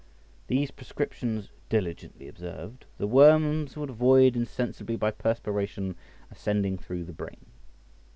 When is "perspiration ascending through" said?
5.11-7.03